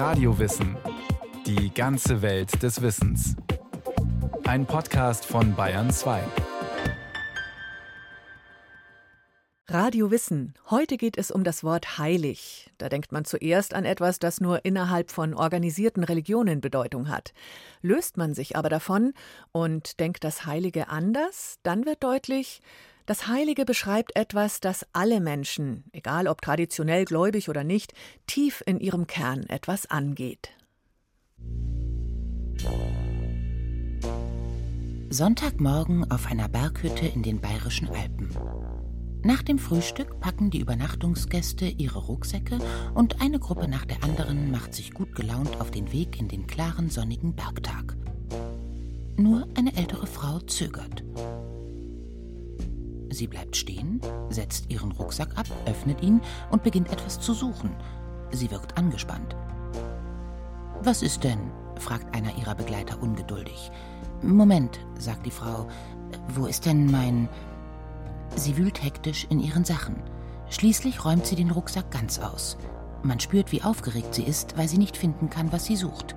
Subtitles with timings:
[0.00, 0.78] Radiowissen.
[1.44, 3.36] Die ganze Welt des Wissens.
[4.44, 6.22] Ein Podcast von Bayern 2.
[9.68, 10.54] Radio Wissen.
[10.70, 12.70] Heute geht es um das Wort heilig.
[12.78, 17.34] Da denkt man zuerst an etwas, das nur innerhalb von organisierten Religionen Bedeutung hat.
[17.82, 19.12] Löst man sich aber davon
[19.52, 22.62] und denkt das Heilige anders, dann wird deutlich,
[23.10, 27.92] das Heilige beschreibt etwas, das alle Menschen, egal ob traditionell gläubig oder nicht,
[28.28, 30.50] tief in ihrem Kern etwas angeht.
[35.08, 38.30] Sonntagmorgen auf einer Berghütte in den bayerischen Alpen.
[39.24, 42.60] Nach dem Frühstück packen die Übernachtungsgäste ihre Rucksäcke
[42.94, 46.46] und eine Gruppe nach der anderen macht sich gut gelaunt auf den Weg in den
[46.46, 47.96] klaren sonnigen Bergtag.
[49.16, 51.02] Nur eine ältere Frau zögert.
[53.10, 56.20] Sie bleibt stehen, setzt ihren Rucksack ab, öffnet ihn
[56.50, 57.74] und beginnt etwas zu suchen.
[58.30, 59.36] Sie wirkt angespannt.
[60.82, 61.50] Was ist denn?
[61.76, 63.70] fragt einer ihrer Begleiter ungeduldig.
[64.22, 65.66] Moment, sagt die Frau.
[66.34, 67.28] Wo ist denn mein.
[68.36, 69.96] Sie wühlt hektisch in ihren Sachen.
[70.50, 72.58] Schließlich räumt sie den Rucksack ganz aus.
[73.02, 76.14] Man spürt, wie aufgeregt sie ist, weil sie nicht finden kann, was sie sucht.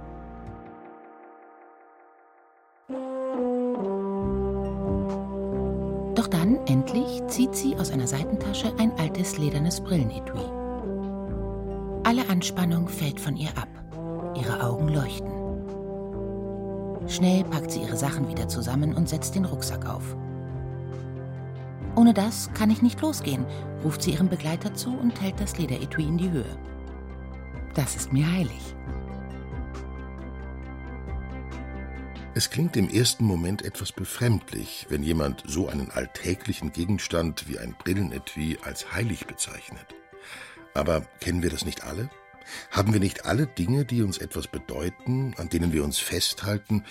[6.53, 10.41] Dann, endlich, zieht sie aus einer Seitentasche ein altes ledernes Brillenetui.
[12.03, 13.67] Alle Anspannung fällt von ihr ab.
[14.35, 15.31] Ihre Augen leuchten.
[17.07, 20.15] Schnell packt sie ihre Sachen wieder zusammen und setzt den Rucksack auf.
[21.95, 23.45] Ohne das kann ich nicht losgehen,
[23.83, 26.57] ruft sie ihrem Begleiter zu und hält das Lederetui in die Höhe.
[27.75, 28.75] Das ist mir heilig.
[32.35, 37.75] Es klingt im ersten Moment etwas befremdlich, wenn jemand so einen alltäglichen Gegenstand wie ein
[37.77, 39.85] Brillenetui als heilig bezeichnet.
[40.73, 42.09] Aber kennen wir das nicht alle?
[42.71, 46.83] Haben wir nicht alle Dinge, die uns etwas bedeuten, an denen wir uns festhalten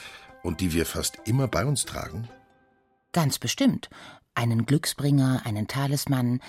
[0.45, 2.29] und die wir fast immer bei uns tragen?
[3.11, 3.91] Ganz bestimmt.
[4.37, 6.41] Einen Glücksbringer, einen Talisman,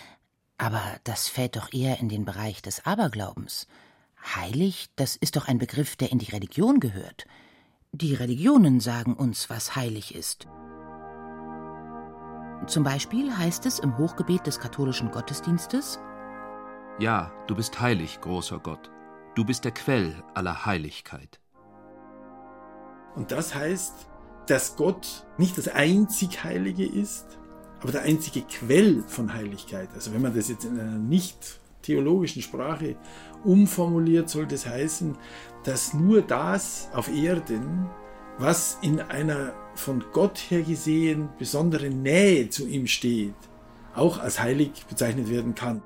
[0.60, 3.66] aber das fällt doch eher in den Bereich des Aberglaubens.
[4.36, 7.26] Heilig, das ist doch ein Begriff, der in die Religion gehört.
[7.96, 10.48] Die Religionen sagen uns, was heilig ist.
[12.66, 16.00] Zum Beispiel heißt es im Hochgebet des katholischen Gottesdienstes
[16.98, 18.90] Ja, du bist heilig, großer Gott.
[19.36, 21.40] Du bist der Quell aller Heiligkeit.
[23.16, 24.08] Und das heißt,
[24.48, 27.38] dass Gott nicht das einzig Heilige ist,
[27.80, 29.90] aber der einzige Quell von Heiligkeit.
[29.94, 32.96] Also wenn man das jetzt in einer nicht theologischen Sprache
[33.44, 35.16] umformuliert, soll das heißen,
[35.64, 37.88] dass nur das auf Erden,
[38.38, 43.36] was in einer von Gott her gesehen besonderen Nähe zu ihm steht,
[43.94, 45.82] auch als heilig bezeichnet werden kann.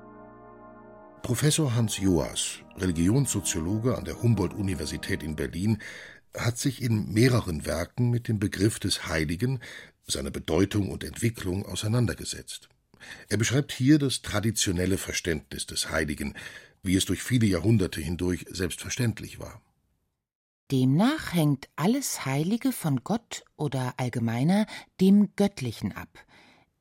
[1.22, 5.78] Professor Hans Joas, Religionssoziologe an der Humboldt-Universität in Berlin,
[6.36, 9.60] hat sich in mehreren Werken mit dem Begriff des Heiligen,
[10.06, 12.68] seiner Bedeutung und Entwicklung auseinandergesetzt.
[13.28, 16.34] Er beschreibt hier das traditionelle Verständnis des Heiligen,
[16.82, 19.60] wie es durch viele Jahrhunderte hindurch selbstverständlich war.
[20.70, 24.66] Demnach hängt alles Heilige von Gott oder allgemeiner
[25.00, 26.18] dem Göttlichen ab.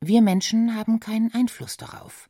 [0.01, 2.27] Wir Menschen haben keinen Einfluss darauf.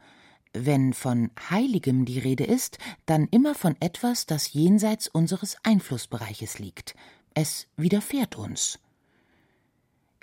[0.54, 6.96] Wenn von Heiligem die Rede ist, dann immer von etwas, das jenseits unseres Einflussbereiches liegt.
[7.34, 8.80] Es widerfährt uns.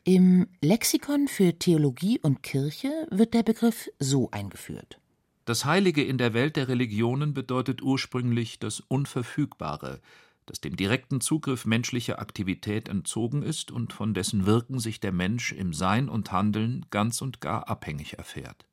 [0.07, 5.01] Im Lexikon für Theologie und Kirche wird der Begriff so eingeführt.
[5.47, 10.03] Das Heilige in der Welt der Religionen bedeutet ursprünglich das Unverfügbare,
[10.45, 15.53] das dem direkten Zugriff menschlicher Aktivität entzogen ist und von dessen Wirken sich der Mensch
[15.53, 18.67] im Sein und Handeln ganz und gar abhängig erfährt.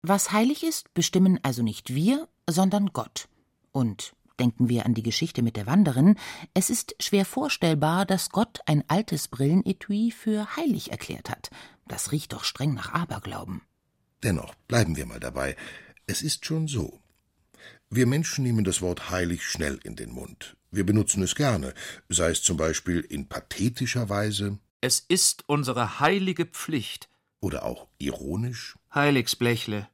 [0.00, 3.28] Was heilig ist, bestimmen also nicht wir, sondern Gott.
[3.70, 6.16] Und denken wir an die Geschichte mit der Wanderin,
[6.54, 11.50] es ist schwer vorstellbar, dass Gott ein altes Brillenetui für heilig erklärt hat.
[11.86, 13.62] Das riecht doch streng nach Aberglauben.
[14.22, 15.56] Dennoch bleiben wir mal dabei.
[16.06, 17.00] Es ist schon so.
[17.90, 20.56] Wir Menschen nehmen das Wort heilig schnell in den Mund.
[20.70, 21.74] Wir benutzen es gerne,
[22.08, 24.58] sei es zum Beispiel in pathetischer Weise.
[24.80, 27.08] Es ist unsere heilige Pflicht.
[27.40, 28.76] Oder auch ironisch.
[28.94, 29.88] Heiligsblechle.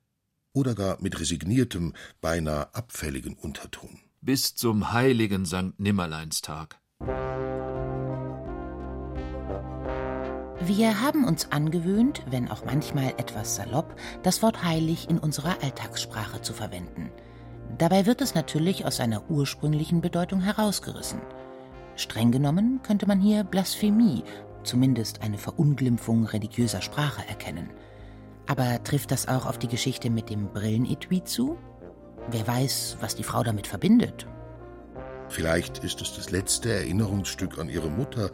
[0.52, 4.00] Oder gar mit resigniertem, beinahe abfälligen Unterton.
[4.22, 6.78] Bis zum heiligen Sankt Nimmerleinstag.
[10.60, 16.42] Wir haben uns angewöhnt, wenn auch manchmal etwas salopp, das Wort heilig in unserer Alltagssprache
[16.42, 17.10] zu verwenden.
[17.78, 21.22] Dabei wird es natürlich aus seiner ursprünglichen Bedeutung herausgerissen.
[21.96, 24.22] Streng genommen könnte man hier Blasphemie,
[24.64, 27.70] zumindest eine Verunglimpfung religiöser Sprache erkennen.
[28.46, 31.56] Aber trifft das auch auf die Geschichte mit dem Brillenetui zu?
[32.28, 34.26] Wer weiß, was die Frau damit verbindet?
[35.28, 38.30] Vielleicht ist es das letzte Erinnerungsstück an ihre Mutter,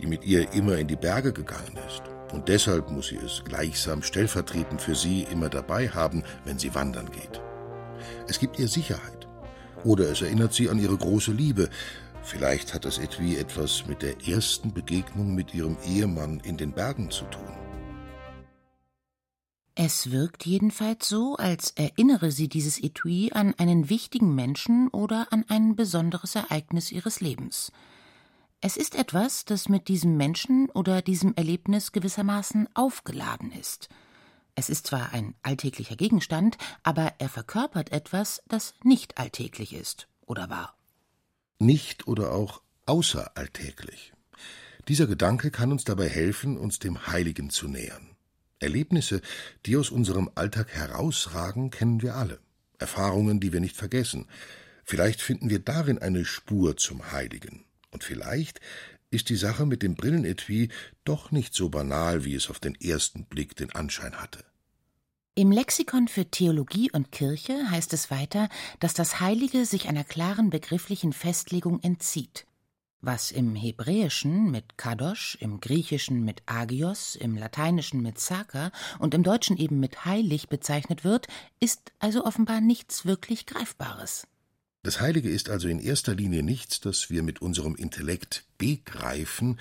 [0.00, 2.02] die mit ihr immer in die Berge gegangen ist.
[2.32, 7.10] Und deshalb muss sie es gleichsam stellvertretend für sie immer dabei haben, wenn sie wandern
[7.10, 7.40] geht.
[8.28, 9.28] Es gibt ihr Sicherheit.
[9.84, 11.68] Oder es erinnert sie an ihre große Liebe.
[12.22, 17.10] Vielleicht hat es etwie etwas mit der ersten Begegnung mit ihrem Ehemann in den Bergen
[17.10, 17.69] zu tun.
[19.74, 25.44] Es wirkt jedenfalls so, als erinnere sie dieses Etui an einen wichtigen Menschen oder an
[25.48, 27.72] ein besonderes Ereignis ihres Lebens.
[28.60, 33.88] Es ist etwas, das mit diesem Menschen oder diesem Erlebnis gewissermaßen aufgeladen ist.
[34.54, 40.50] Es ist zwar ein alltäglicher Gegenstand, aber er verkörpert etwas, das nicht alltäglich ist oder
[40.50, 40.74] war.
[41.58, 44.12] Nicht oder auch außeralltäglich.
[44.88, 48.09] Dieser Gedanke kann uns dabei helfen, uns dem Heiligen zu nähern.
[48.60, 49.20] Erlebnisse,
[49.66, 52.38] die aus unserem Alltag herausragen, kennen wir alle.
[52.78, 54.26] Erfahrungen, die wir nicht vergessen.
[54.84, 57.64] Vielleicht finden wir darin eine Spur zum Heiligen.
[57.90, 58.60] Und vielleicht
[59.10, 60.68] ist die Sache mit dem Brillenetui
[61.04, 64.44] doch nicht so banal, wie es auf den ersten Blick den Anschein hatte.
[65.34, 68.48] Im Lexikon für Theologie und Kirche heißt es weiter,
[68.78, 72.46] dass das Heilige sich einer klaren begrifflichen Festlegung entzieht.
[73.02, 79.22] Was im Hebräischen mit Kadosh, im Griechischen mit Agios, im Lateinischen mit Saka und im
[79.22, 81.26] Deutschen eben mit heilig bezeichnet wird,
[81.60, 84.26] ist also offenbar nichts wirklich Greifbares.
[84.82, 89.58] Das Heilige ist also in erster Linie nichts, das wir mit unserem Intellekt begreifen,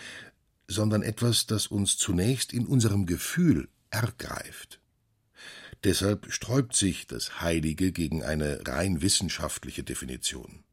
[0.68, 4.81] sondern etwas, das uns zunächst in unserem Gefühl ergreift.
[5.86, 10.65] Deshalb sträubt sich das Heilige gegen eine rein wissenschaftliche Definition.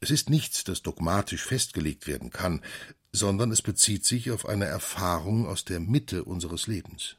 [0.00, 2.62] Es ist nichts, das dogmatisch festgelegt werden kann,
[3.12, 7.16] sondern es bezieht sich auf eine Erfahrung aus der Mitte unseres Lebens.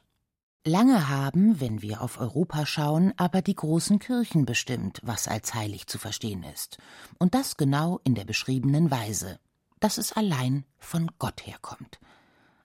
[0.64, 5.86] Lange haben, wenn wir auf Europa schauen, aber die großen Kirchen bestimmt, was als heilig
[5.86, 6.78] zu verstehen ist.
[7.18, 9.38] Und das genau in der beschriebenen Weise,
[9.80, 11.98] dass es allein von Gott herkommt.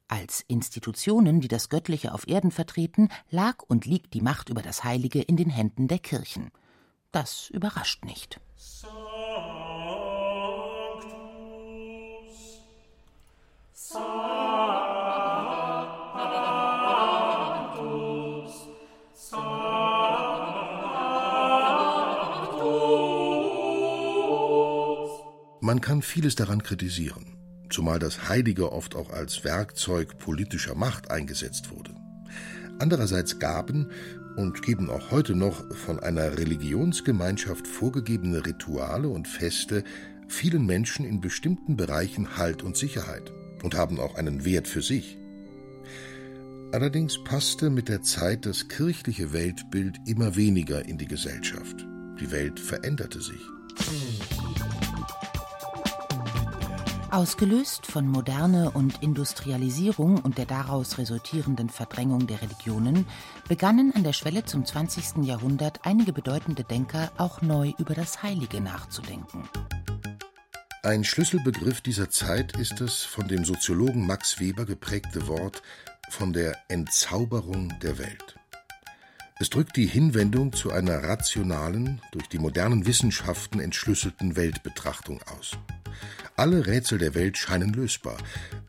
[0.08, 4.84] Als Institutionen, die das Göttliche auf Erden vertreten, lag und liegt die Macht über das
[4.84, 6.52] Heilige in den Händen der Kirchen.
[7.12, 8.40] Das überrascht nicht.
[25.64, 27.38] Man kann vieles daran kritisieren,
[27.70, 31.96] zumal das Heilige oft auch als Werkzeug politischer Macht eingesetzt wurde.
[32.80, 33.90] Andererseits gaben
[34.36, 39.86] und geben auch heute noch von einer Religionsgemeinschaft vorgegebene Rituale und Feste
[40.28, 43.32] vielen Menschen in bestimmten Bereichen Halt und Sicherheit
[43.64, 45.18] und haben auch einen Wert für sich.
[46.74, 51.88] Allerdings passte mit der Zeit das kirchliche Weltbild immer weniger in die Gesellschaft.
[52.20, 53.40] Die Welt veränderte sich.
[57.14, 63.06] Ausgelöst von Moderne und Industrialisierung und der daraus resultierenden Verdrängung der Religionen
[63.48, 65.24] begannen an der Schwelle zum 20.
[65.24, 69.48] Jahrhundert einige bedeutende Denker auch neu über das Heilige nachzudenken.
[70.82, 75.62] Ein Schlüsselbegriff dieser Zeit ist das von dem Soziologen Max Weber geprägte Wort
[76.10, 78.40] von der Entzauberung der Welt.
[79.40, 85.58] Es drückt die Hinwendung zu einer rationalen, durch die modernen Wissenschaften entschlüsselten Weltbetrachtung aus.
[86.36, 88.18] Alle Rätsel der Welt scheinen lösbar.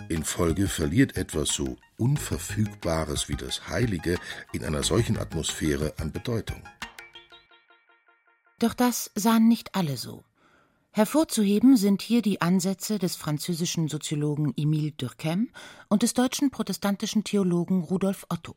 [0.09, 4.17] In Folge verliert etwas so Unverfügbares wie das Heilige
[4.53, 6.63] in einer solchen Atmosphäre an Bedeutung.
[8.59, 10.25] Doch das sahen nicht alle so.
[10.93, 15.51] Hervorzuheben sind hier die Ansätze des französischen Soziologen Emile Durkheim
[15.89, 18.55] und des deutschen protestantischen Theologen Rudolf Otto.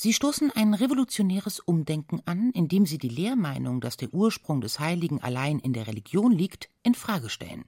[0.00, 5.20] Sie stoßen ein revolutionäres Umdenken an, indem sie die Lehrmeinung, dass der Ursprung des Heiligen
[5.24, 7.64] allein in der Religion liegt, in Frage stellen.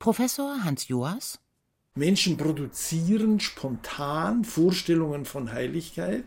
[0.00, 1.38] Professor Hans Joas
[1.94, 6.26] Menschen produzieren spontan Vorstellungen von Heiligkeit.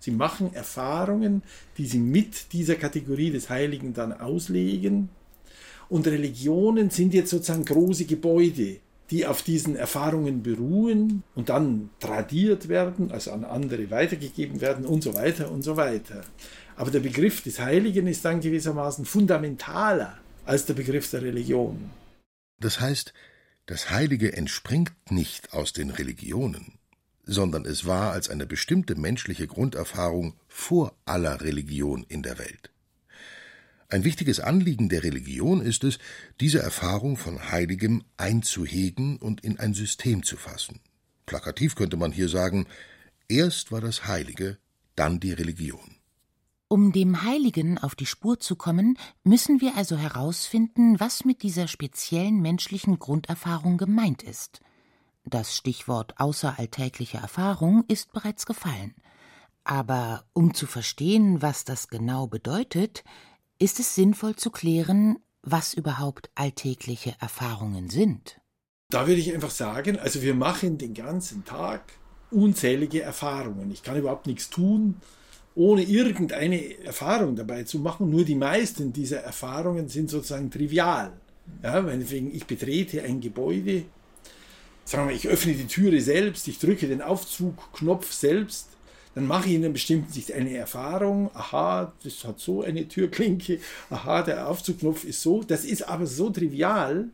[0.00, 1.44] Sie machen Erfahrungen,
[1.76, 5.08] die sie mit dieser Kategorie des Heiligen dann auslegen.
[5.88, 12.68] Und Religionen sind jetzt sozusagen große Gebäude, die auf diesen Erfahrungen beruhen und dann tradiert
[12.68, 16.22] werden, also an andere weitergegeben werden und so weiter und so weiter.
[16.76, 21.90] Aber der Begriff des Heiligen ist dann gewissermaßen fundamentaler als der Begriff der Religion.
[22.60, 23.12] Das heißt,
[23.66, 26.78] das Heilige entspringt nicht aus den Religionen,
[27.24, 32.70] sondern es war als eine bestimmte menschliche Grunderfahrung vor aller Religion in der Welt.
[33.90, 35.98] Ein wichtiges Anliegen der Religion ist es,
[36.40, 40.80] diese Erfahrung von Heiligem einzuhegen und in ein System zu fassen.
[41.24, 42.66] Plakativ könnte man hier sagen,
[43.28, 44.58] erst war das Heilige,
[44.94, 45.96] dann die Religion.
[46.68, 51.66] Um dem Heiligen auf die Spur zu kommen, müssen wir also herausfinden, was mit dieser
[51.66, 54.60] speziellen menschlichen Grunderfahrung gemeint ist.
[55.24, 58.94] Das Stichwort außeralltägliche Erfahrung ist bereits gefallen.
[59.64, 63.02] Aber um zu verstehen, was das genau bedeutet,
[63.58, 68.40] ist es sinnvoll zu klären, was überhaupt alltägliche Erfahrungen sind.
[68.90, 71.82] Da würde ich einfach sagen, also wir machen den ganzen Tag
[72.30, 73.70] unzählige Erfahrungen.
[73.70, 74.96] Ich kann überhaupt nichts tun,
[75.54, 78.10] ohne irgendeine Erfahrung dabei zu machen.
[78.10, 81.12] Nur die meisten dieser Erfahrungen sind sozusagen trivial.
[81.62, 83.84] Ja, meinetwegen, ich betrete ein Gebäude,
[84.84, 88.68] sagen wir, ich öffne die Türe selbst, ich drücke den Aufzugknopf selbst,
[89.18, 93.58] dann mache ich in einer bestimmten Sicht eine Erfahrung, aha, das hat so eine Türklinke,
[93.90, 95.42] aha, der Aufzugknopf ist so.
[95.42, 97.08] Das ist aber so trivial,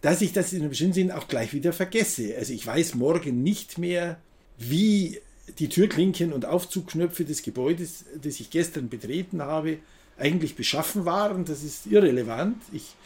[0.00, 2.34] dass ich das in einem bestimmten Sinn auch gleich wieder vergesse.
[2.36, 4.18] Also ich weiß morgen nicht mehr,
[4.58, 5.20] wie
[5.60, 9.78] die Türklinken und Aufzugknöpfe des Gebäudes, das ich gestern betreten habe,
[10.18, 11.44] eigentlich beschaffen waren.
[11.44, 12.56] Das ist irrelevant.
[12.72, 12.96] Ich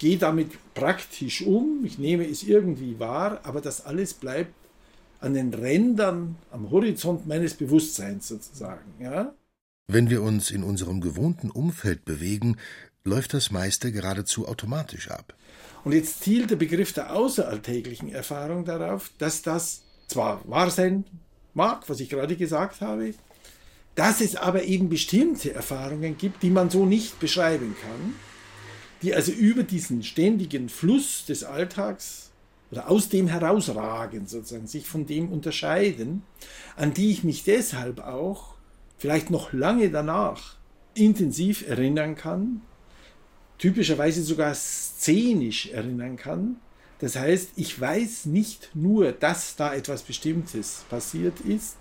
[0.00, 4.59] gehe damit praktisch um, ich nehme es irgendwie wahr, aber das alles bleibt
[5.20, 8.92] an den Rändern, am Horizont meines Bewusstseins sozusagen.
[9.00, 9.34] Ja?
[9.86, 12.56] Wenn wir uns in unserem gewohnten Umfeld bewegen,
[13.04, 15.34] läuft das meiste geradezu automatisch ab.
[15.84, 21.04] Und jetzt zielt der Begriff der außeralltäglichen Erfahrung darauf, dass das zwar wahr sein
[21.54, 23.14] mag, was ich gerade gesagt habe,
[23.94, 28.14] dass es aber eben bestimmte Erfahrungen gibt, die man so nicht beschreiben kann,
[29.02, 32.29] die also über diesen ständigen Fluss des Alltags
[32.70, 36.22] oder aus dem herausragen, sozusagen, sich von dem unterscheiden,
[36.76, 38.54] an die ich mich deshalb auch
[38.96, 40.56] vielleicht noch lange danach
[40.94, 42.62] intensiv erinnern kann,
[43.58, 46.56] typischerweise sogar szenisch erinnern kann,
[47.00, 51.76] das heißt, ich weiß nicht nur, dass da etwas Bestimmtes passiert ist,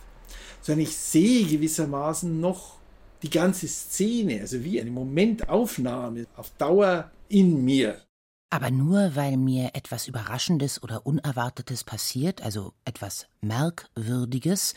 [0.61, 2.77] sondern ich sehe gewissermaßen noch
[3.21, 8.01] die ganze Szene, also wie eine Momentaufnahme auf Dauer in mir.
[8.51, 14.73] Aber nur weil mir etwas Überraschendes oder Unerwartetes passiert, also etwas Merkwürdiges,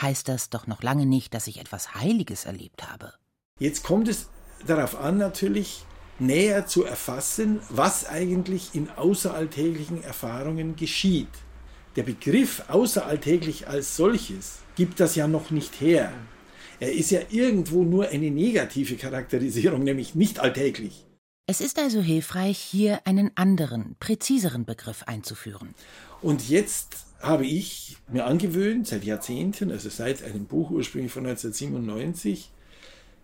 [0.00, 3.14] heißt das doch noch lange nicht, dass ich etwas Heiliges erlebt habe.
[3.58, 4.28] Jetzt kommt es
[4.66, 5.84] darauf an, natürlich,
[6.18, 11.28] näher zu erfassen, was eigentlich in außeralltäglichen Erfahrungen geschieht.
[11.96, 16.12] Der Begriff außeralltäglich als solches gibt das ja noch nicht her.
[16.80, 21.03] Er ist ja irgendwo nur eine negative Charakterisierung, nämlich nicht alltäglich.
[21.46, 25.74] Es ist also hilfreich, hier einen anderen, präziseren Begriff einzuführen.
[26.22, 32.50] Und jetzt habe ich mir angewöhnt, seit Jahrzehnten, also seit einem Buch ursprünglich von 1997,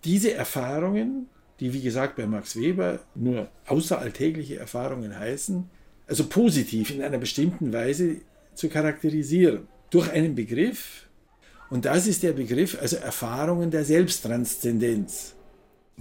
[0.05, 1.29] diese Erfahrungen
[1.61, 5.69] die wie gesagt bei Max Weber nur außeralltägliche Erfahrungen heißen,
[6.07, 8.17] also positiv in einer bestimmten Weise
[8.55, 9.69] zu charakterisieren.
[9.91, 11.07] Durch einen Begriff,
[11.69, 15.35] und das ist der Begriff, also Erfahrungen der Selbsttranszendenz.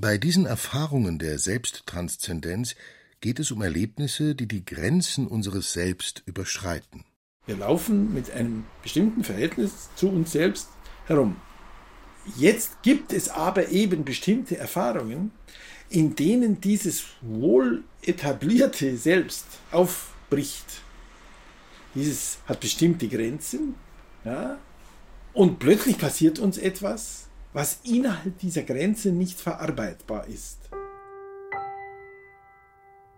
[0.02, 2.76] Bei diesen Erfahrungen der Selbsttranszendenz
[3.20, 7.04] geht es um Erlebnisse, die die Grenzen unseres Selbst überschreiten.
[7.48, 10.70] Wir laufen mit einem bestimmten Verhältnis zu uns selbst
[11.06, 11.36] herum.
[12.38, 15.32] Jetzt gibt es aber eben bestimmte Erfahrungen,
[15.90, 20.82] in denen dieses wohl etablierte Selbst aufbricht.
[21.94, 23.76] Dieses hat bestimmte Grenzen,
[24.24, 24.60] ja,
[25.34, 30.70] und plötzlich passiert uns etwas, was innerhalb dieser Grenze nicht verarbeitbar ist.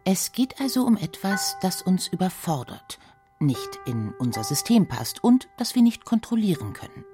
[0.03, 2.99] Es geht also um etwas, das uns überfordert,
[3.39, 7.05] nicht in unser System passt und das wir nicht kontrollieren können.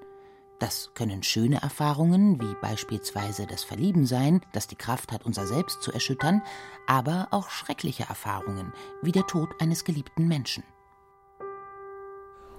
[0.59, 5.83] Das können schöne Erfahrungen, wie beispielsweise das Verlieben sein, das die Kraft hat, unser Selbst
[5.83, 6.41] zu erschüttern,
[6.87, 10.63] aber auch schreckliche Erfahrungen, wie der Tod eines geliebten Menschen.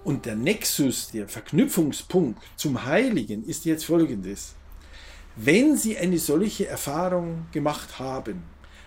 [0.04, 4.54] Und der Nexus, der Verknüpfungspunkt zum Heiligen ist jetzt folgendes.
[5.36, 8.42] Wenn Sie eine solche Erfahrung gemacht haben,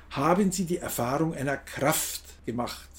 [0.10, 2.90] haben Sie die Erfahrung einer Kraft gemacht.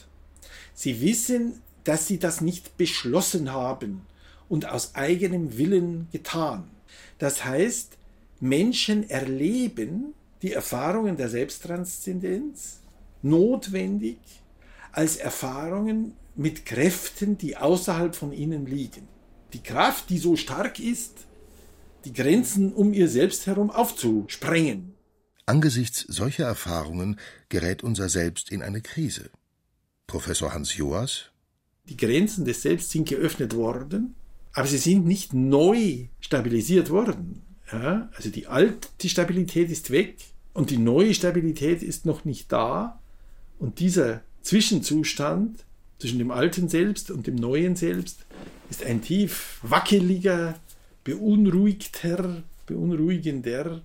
[0.74, 4.06] Sie wissen, dass Sie das nicht beschlossen haben,
[4.52, 6.64] und aus eigenem Willen getan.
[7.16, 7.96] Das heißt,
[8.38, 12.80] Menschen erleben die Erfahrungen der Selbsttranszendenz
[13.22, 14.18] notwendig
[14.92, 19.08] als Erfahrungen mit Kräften, die außerhalb von ihnen liegen.
[19.52, 21.26] Die Kraft, die so stark ist,
[22.04, 24.94] die Grenzen um ihr Selbst herum aufzusprengen.
[25.46, 29.30] Angesichts solcher Erfahrungen gerät unser Selbst in eine Krise.
[30.06, 31.30] Professor Hans Joas
[31.84, 34.14] Die Grenzen des Selbst sind geöffnet worden
[34.52, 37.42] aber sie sind nicht neu stabilisiert worden.
[37.72, 38.10] Ja?
[38.14, 40.16] Also die alte Stabilität ist weg
[40.52, 43.00] und die neue Stabilität ist noch nicht da.
[43.58, 45.64] Und dieser Zwischenzustand
[46.02, 48.26] zwischen dem alten Selbst und dem neuen Selbst
[48.70, 50.58] ist ein tief wackeliger,
[51.04, 53.82] beunruhigter, beunruhigender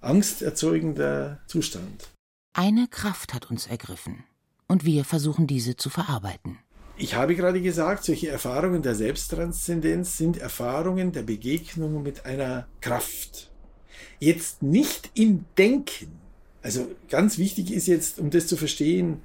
[0.00, 2.08] angsterzeugender Zustand.
[2.54, 4.24] Eine Kraft hat uns ergriffen,
[4.66, 6.58] und wir versuchen diese zu verarbeiten.
[6.96, 13.50] Ich habe gerade gesagt, solche Erfahrungen der Selbsttranszendenz sind Erfahrungen der Begegnung mit einer Kraft.
[14.20, 16.18] Jetzt nicht im Denken.
[16.62, 19.20] Also ganz wichtig ist jetzt, um das zu verstehen,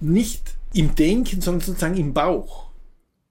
[0.00, 2.70] nicht im Denken, sondern sozusagen im Bauch.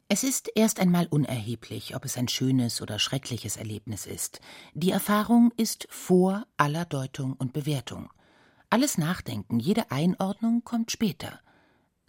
[0.08, 4.42] Es ist erst einmal unerheblich, ob es ein schönes oder schreckliches Erlebnis ist.
[4.74, 8.10] Die Erfahrung ist vor aller Deutung und Bewertung.
[8.70, 11.40] Alles Nachdenken, jede Einordnung kommt später.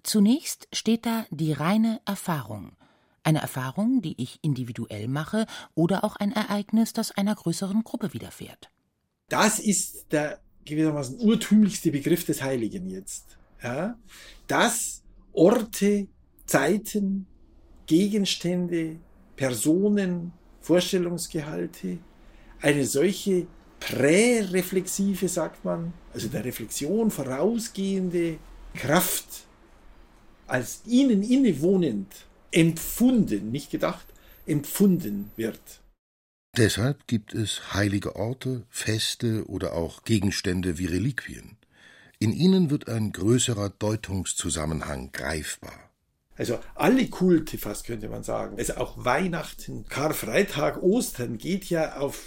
[0.03, 2.73] Zunächst steht da die reine Erfahrung.
[3.23, 5.47] Eine Erfahrung, die ich individuell mache
[5.77, 8.71] oder auch ein Ereignis, das einer größeren Gruppe widerfährt.
[9.29, 13.39] Das ist der gewissermaßen urtümlichste Begriff des Heiligen jetzt.
[13.63, 13.97] Ja?
[14.49, 15.02] Dass
[15.33, 16.09] Orte,
[16.47, 17.27] Zeiten,
[17.87, 18.97] Gegenstände,
[19.37, 21.99] Personen, Vorstellungsgehalte
[22.61, 23.47] eine solche
[23.81, 28.39] präreflexive, sagt man, also der Reflexion vorausgehende
[28.75, 29.47] Kraft
[30.47, 34.07] als ihnen innewohnend empfunden, nicht gedacht,
[34.47, 35.81] empfunden wird.
[36.57, 41.57] Deshalb gibt es heilige Orte, Feste oder auch Gegenstände wie Reliquien.
[42.23, 45.91] In ihnen wird ein größerer Deutungszusammenhang greifbar.
[46.37, 48.59] Also alle Kulte fast könnte man sagen.
[48.59, 52.23] Also auch Weihnachten, Karfreitag, Ostern geht ja auf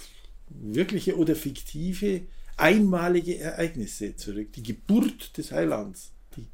[0.50, 2.26] wirkliche oder fiktive,
[2.58, 4.52] einmalige Ereignisse zurück.
[4.52, 6.46] Die Geburt des Heilands, die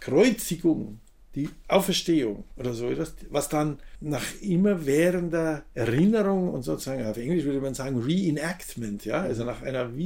[0.00, 0.98] Kreuzigung,
[1.36, 7.60] die Auferstehung oder so etwas, was dann nach immerwährender Erinnerung und sozusagen auf Englisch würde
[7.60, 9.96] man sagen Reenactment, ja, also nach einer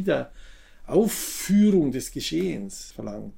[0.86, 3.34] Wiederaufführung des Geschehens verlangt.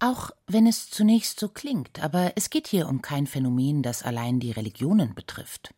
[0.00, 4.40] Auch wenn es zunächst so klingt, aber es geht hier um kein Phänomen, das allein
[4.40, 5.72] die Religionen betrifft.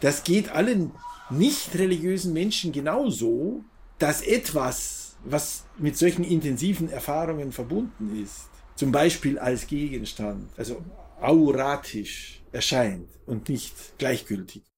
[0.00, 0.90] Das geht allen
[1.30, 3.62] nicht religiösen Menschen genauso,
[3.98, 10.82] dass etwas, was mit solchen intensiven Erfahrungen verbunden ist, zum Beispiel als Gegenstand, also
[11.20, 14.71] auratisch erscheint und nicht gleichgültig.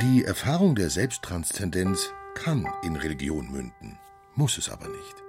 [0.00, 3.98] Die Erfahrung der Selbsttranszendenz kann in Religion münden,
[4.34, 5.22] muss es aber nicht.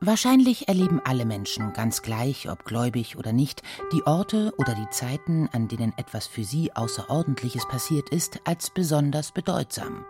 [0.00, 5.50] Wahrscheinlich erleben alle Menschen, ganz gleich, ob gläubig oder nicht, die Orte oder die Zeiten,
[5.52, 10.06] an denen etwas für sie Außerordentliches passiert ist, als besonders bedeutsam.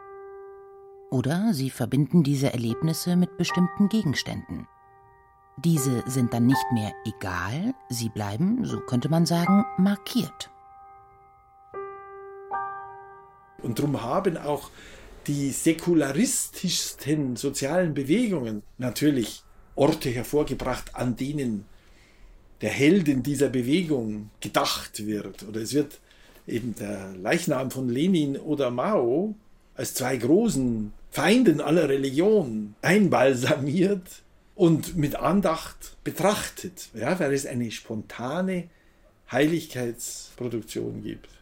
[1.11, 4.69] Oder sie verbinden diese Erlebnisse mit bestimmten Gegenständen.
[5.57, 10.53] Diese sind dann nicht mehr egal, sie bleiben, so könnte man sagen, markiert.
[13.63, 14.71] Und darum haben auch
[15.27, 19.43] die säkularistischsten sozialen Bewegungen natürlich
[19.75, 21.65] Orte hervorgebracht, an denen
[22.61, 25.45] der Helden dieser Bewegung gedacht wird.
[25.45, 26.01] Oder es wird
[26.47, 29.35] eben der Leichnam von Lenin oder Mao
[29.75, 34.23] als zwei großen Feinden aller Religion einbalsamiert
[34.55, 38.69] und mit Andacht betrachtet, ja, weil es eine spontane
[39.31, 41.38] Heiligkeitsproduktion gibt.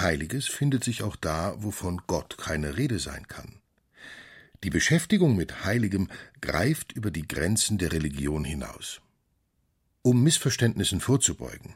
[0.00, 3.56] Heiliges findet sich auch da, wovon Gott keine Rede sein kann.
[4.64, 6.08] Die Beschäftigung mit Heiligem
[6.40, 9.00] greift über die Grenzen der Religion hinaus.
[10.02, 11.74] Um Missverständnissen vorzubeugen,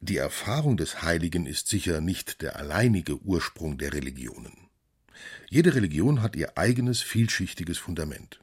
[0.00, 4.68] die Erfahrung des Heiligen ist sicher nicht der alleinige Ursprung der Religionen.
[5.48, 8.40] Jede Religion hat ihr eigenes vielschichtiges Fundament.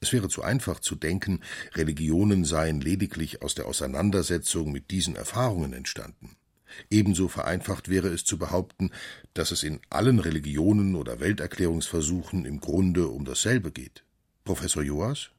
[0.00, 1.40] Es wäre zu einfach zu denken,
[1.74, 6.36] Religionen seien lediglich aus der Auseinandersetzung mit diesen Erfahrungen entstanden.
[6.90, 8.90] Ebenso vereinfacht wäre es zu behaupten,
[9.34, 14.04] dass es in allen Religionen oder Welterklärungsversuchen im Grunde um dasselbe geht.
[14.44, 15.30] Professor Joas?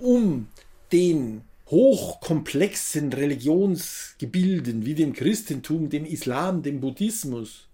[0.00, 0.48] Um
[0.92, 7.68] den hochkomplexen Religionsgebilden wie dem Christentum, dem Islam, dem Buddhismus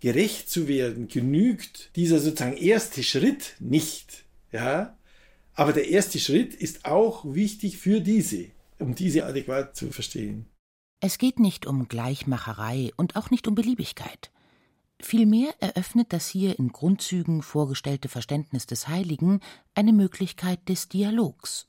[0.00, 4.24] gerecht zu werden, genügt dieser sozusagen erste Schritt nicht.
[4.52, 4.96] Ja?
[5.54, 8.46] Aber der erste Schritt ist auch wichtig für diese,
[8.78, 10.46] um diese adäquat zu verstehen.
[11.00, 14.32] Es geht nicht um Gleichmacherei und auch nicht um Beliebigkeit.
[15.00, 19.40] Vielmehr eröffnet das hier in Grundzügen vorgestellte Verständnis des Heiligen
[19.76, 21.68] eine Möglichkeit des Dialogs.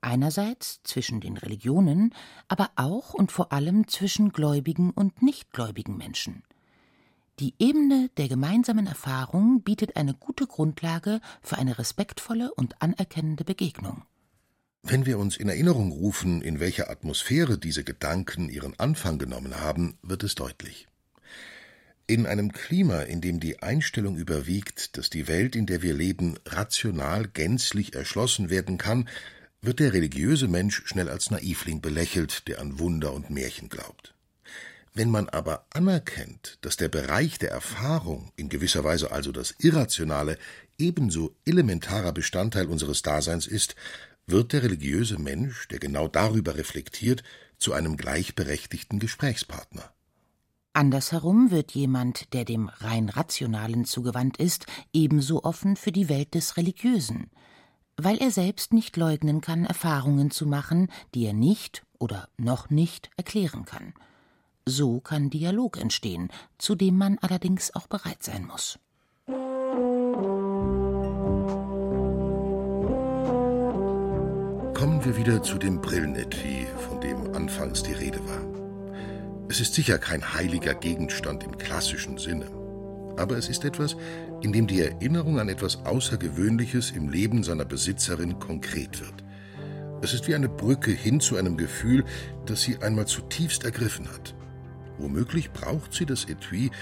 [0.00, 2.14] Einerseits zwischen den Religionen,
[2.46, 6.44] aber auch und vor allem zwischen gläubigen und nichtgläubigen Menschen.
[7.40, 14.04] Die Ebene der gemeinsamen Erfahrung bietet eine gute Grundlage für eine respektvolle und anerkennende Begegnung.
[14.84, 19.96] Wenn wir uns in Erinnerung rufen, in welcher Atmosphäre diese Gedanken ihren Anfang genommen haben,
[20.02, 20.88] wird es deutlich.
[22.08, 26.34] In einem Klima, in dem die Einstellung überwiegt, dass die Welt, in der wir leben,
[26.44, 29.08] rational gänzlich erschlossen werden kann,
[29.60, 34.14] wird der religiöse Mensch schnell als Naivling belächelt, der an Wunder und Märchen glaubt.
[34.94, 40.38] Wenn man aber anerkennt, dass der Bereich der Erfahrung, in gewisser Weise also das Irrationale,
[40.76, 43.76] ebenso elementarer Bestandteil unseres Daseins ist,
[44.26, 47.22] wird der religiöse Mensch, der genau darüber reflektiert,
[47.58, 49.92] zu einem gleichberechtigten Gesprächspartner.
[50.74, 56.56] Andersherum wird jemand, der dem rein Rationalen zugewandt ist, ebenso offen für die Welt des
[56.56, 57.30] Religiösen,
[57.96, 63.10] weil er selbst nicht leugnen kann, Erfahrungen zu machen, die er nicht oder noch nicht
[63.16, 63.92] erklären kann.
[64.64, 68.78] So kann Dialog entstehen, zu dem man allerdings auch bereit sein muss.
[74.82, 78.42] Kommen wir wieder zu dem Brillenetui, von dem anfangs die Rede war.
[79.48, 82.46] Es ist sicher kein heiliger Gegenstand im klassischen Sinne,
[83.16, 83.96] aber es ist etwas,
[84.40, 89.22] in dem die Erinnerung an etwas Außergewöhnliches im Leben seiner Besitzerin konkret wird.
[90.02, 92.04] Es ist wie eine Brücke hin zu einem Gefühl,
[92.46, 94.34] das sie einmal zutiefst ergriffen hat.
[94.98, 96.72] Womöglich braucht sie das Etui,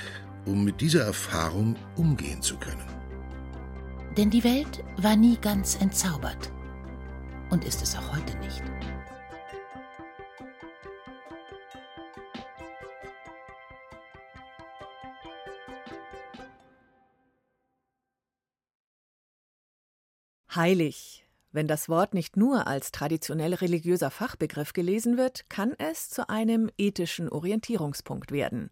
[0.47, 2.81] um mit dieser Erfahrung umgehen zu können.
[4.17, 6.51] Denn die Welt war nie ganz entzaubert
[7.51, 8.63] und ist es auch heute nicht.
[20.55, 21.25] Heilig.
[21.53, 26.71] Wenn das Wort nicht nur als traditionell religiöser Fachbegriff gelesen wird, kann es zu einem
[26.79, 28.71] ethischen Orientierungspunkt werden.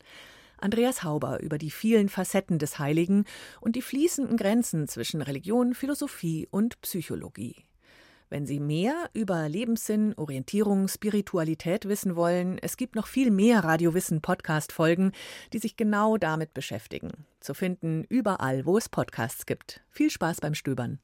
[0.59, 3.25] Andreas Hauber über die vielen Facetten des Heiligen
[3.61, 7.68] und die fließenden Grenzen zwischen Religion, Philosophie und Psychologie.
[8.31, 14.21] Wenn Sie mehr über Lebenssinn, Orientierung, Spiritualität wissen wollen, es gibt noch viel mehr Radiowissen
[14.21, 15.13] Podcast Folgen,
[15.55, 17.11] die sich genau damit beschäftigen.
[17.41, 19.81] Zu finden überall, wo es Podcasts gibt.
[19.89, 20.99] Viel Spaß beim Stöbern.